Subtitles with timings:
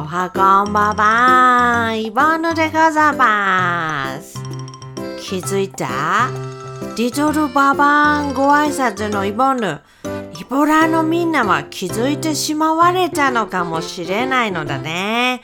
[0.00, 1.94] おはこんばんは。
[1.94, 4.38] イボンヌでございます。
[5.20, 6.30] 気づいた？
[6.96, 9.78] リトルババンご挨拶のイボンヌ。
[10.40, 15.42] イボラのみんなは気づいてしまわれたのかもしれないのだね。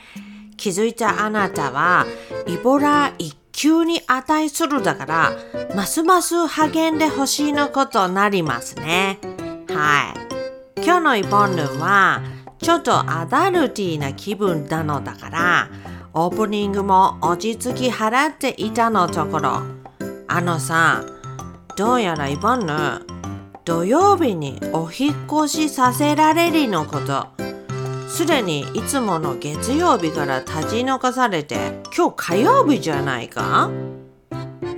[0.57, 2.07] 気づいたあなたは、
[2.47, 5.31] イボラ一級に値するだから、
[5.75, 9.19] ますます励んでほしいのことになりますね。
[9.69, 10.15] は
[10.77, 10.83] い。
[10.83, 12.23] 今日のイボンヌは、
[12.59, 15.69] ちょっとアダルティーな気分なのだから、
[16.13, 19.61] オープニングも落ち着き払っていたのところ。
[20.27, 21.03] あのさ、
[21.75, 22.73] どうやらイボンヌ、
[23.63, 25.15] 土曜日にお引っ
[25.45, 27.27] 越しさせられるのこと。
[28.09, 33.69] すでにいつもの月曜日から立ち退かされて、今日火曜日じゃないか？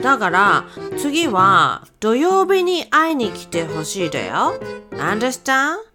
[0.01, 0.65] だから
[0.97, 4.53] 次は土曜日に会いに来てほしいだよ。
[4.91, 5.88] Understand?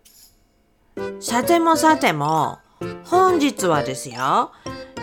[1.20, 2.58] さてもさても、
[3.04, 4.52] 本日はですよ、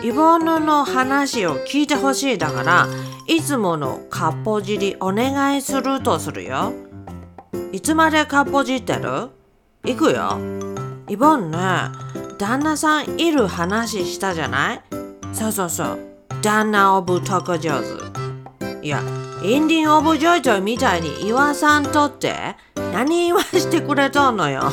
[0.02, 2.86] イボンヌの話を聞いてほしいだから、
[3.26, 6.72] いつものかっぽじりお願いするとするよ。
[7.72, 9.30] いつまでかっぽじってる？
[9.84, 10.38] 行くよ。
[11.08, 11.58] イボンヌ、
[12.38, 14.82] 旦那さんいる話したじゃない？
[15.32, 15.98] そうそうそう。
[16.42, 18.86] 旦那オブ特上手。
[18.86, 19.00] いや、
[19.42, 22.56] インディン・オブ・ジョイトイみたいに言わさんとって
[22.92, 24.70] 何言わしてくれとんのよ。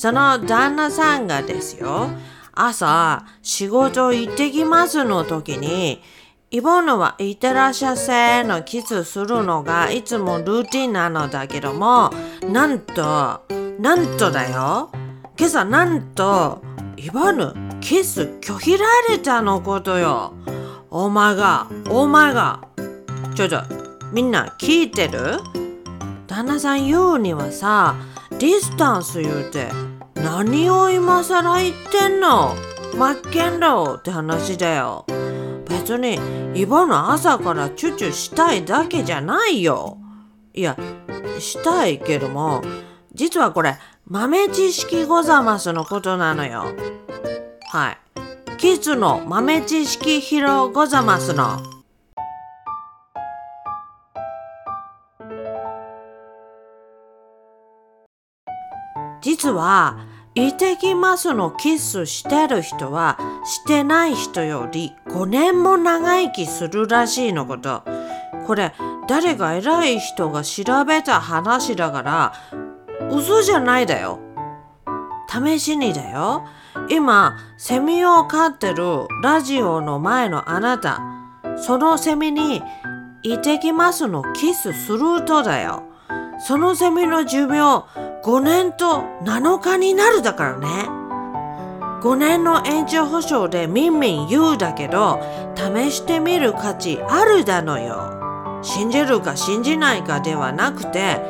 [0.00, 2.08] その旦那さんがですよ、
[2.54, 6.00] 朝仕事行ってきますの時に、
[6.50, 12.10] イボヌは行ってらっしゃせのキスするのがいつもルーティンなのだけども、
[12.50, 13.42] なんと、
[13.78, 14.90] なんとだよ。
[15.38, 16.62] 今朝なんと、
[16.96, 20.32] イボヌ、キス拒否られたのことよ。
[20.88, 22.62] お前が、お前が。
[23.34, 23.60] ちょちょ、
[24.14, 25.40] みんな聞いてる？
[26.26, 27.96] 旦那さん言うにはさ、
[28.30, 29.68] ディスタンス言うて、
[30.22, 32.54] 何を今更言ってんの？
[32.96, 35.06] マッケンローって話だよ。
[35.68, 36.18] 別に、
[36.54, 39.98] イボの朝からチュチュしたいだけじゃないよ。
[40.52, 40.76] いや、
[41.38, 42.62] したいけども、
[43.14, 46.64] 実はこれ、豆知識ござますのことなのよ。
[47.70, 47.98] はい。
[48.58, 51.62] キッズの豆知識披露ござますの。
[59.22, 59.98] 実は、
[60.36, 67.82] 行ってきますのキスしてる人はしてない人より5年も長生きするらしいのこと。
[68.46, 68.72] これ
[69.08, 72.32] 誰が偉い人が調べた話だから
[73.10, 74.20] 嘘じゃないだよ。
[75.28, 76.46] 試しにだよ。
[76.88, 81.00] 今セミを飼ってるラジオの前のあなた。
[81.56, 82.62] そのセミに
[83.22, 85.82] 行ってきますのキスするとだよ。
[86.38, 87.84] そのセミの寿命
[88.22, 90.66] 5年と7日になるだからね。
[92.02, 95.20] 5年の延長保証でみんみん言うだけど、
[95.54, 98.18] 試してみる価値あるだのよ。
[98.62, 101.20] 信じるか信じないかではなくて、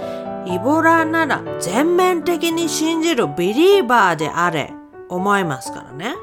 [0.46, 4.72] イボラなら全面的に信じるビリーバーであれ、
[5.08, 6.14] 思いますからね。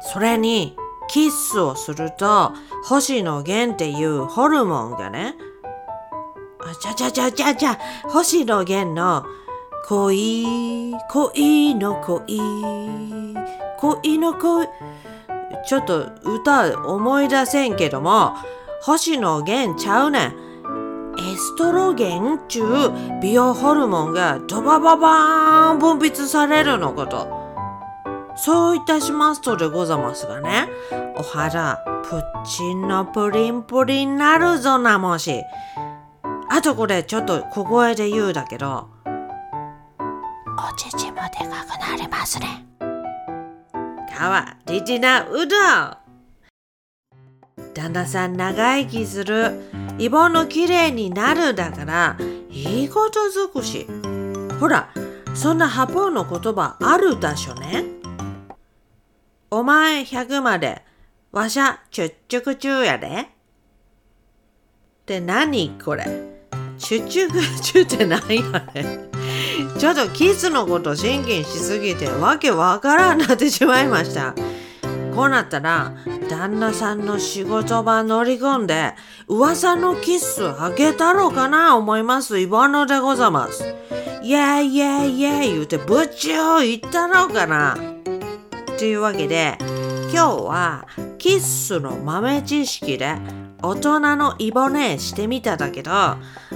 [0.00, 0.76] それに、
[1.08, 2.52] キスをすると、
[2.84, 5.34] 星野源っていうホルモンがね、
[6.60, 9.24] あちゃちゃちゃちゃちゃ、星野源の
[9.88, 12.20] 恋、恋の恋、
[13.78, 14.68] 恋の恋。
[15.66, 18.34] ちょっと歌思い出せんけども、
[18.82, 20.50] 星野源ちゃうねん。
[21.18, 27.28] エストロゲンっちゅう美容ホルモンがドバババーン分泌されるのこと。
[28.36, 30.68] そういたしますとでございますがね、
[31.16, 35.42] お肌、プッチンのプリンプリンなるぞなもし。
[36.48, 38.88] あとこれちょっと小声で言うだけど、
[40.62, 42.66] お乳もでかくなりますね。
[44.14, 45.96] かわりちなうどん
[47.72, 49.62] 旦那さん長生きする。
[49.98, 52.16] イボの綺麗になるだから、
[52.50, 53.86] いいこと尽くし。
[54.58, 54.90] ほら、
[55.34, 57.84] そんな八方の言葉あるだしょね。
[59.50, 60.84] お前100まで、
[61.32, 63.06] わしゃちゅっちゅくちゅうやで。
[63.06, 63.26] っ
[65.06, 66.04] て何これ
[66.78, 69.19] チュチュクチュって何やね
[69.78, 74.34] ちょっとキスのこと真剣しすぎてわけわからんなってしまいました。
[75.14, 75.92] こうなったら
[76.28, 78.94] 旦那さんの仕事場乗り込んで
[79.26, 83.74] 噂のキスあげたろうかな思いますイボノでございます。
[84.22, 87.76] イェイイェイイェイ言うてぶちを言ったろうかな。
[88.78, 89.58] というわけで
[90.12, 90.86] 今日は
[91.18, 93.16] キッスの豆知識で
[93.62, 95.90] 大人のイボネしてみただけど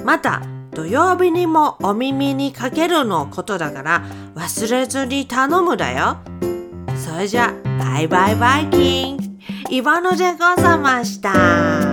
[0.04, 0.42] また
[0.74, 4.04] 土曜日にもお耳にかけるのことだから
[4.34, 6.18] 忘れずに頼むだよ。
[6.96, 9.16] それじゃバイバイバイキン。
[9.16, 9.24] グ
[9.70, 11.83] イボンヌでござました